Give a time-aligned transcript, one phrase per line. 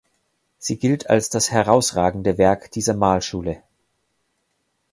[0.57, 3.61] Sie gilt als das herausragende Werk dieser Malschule.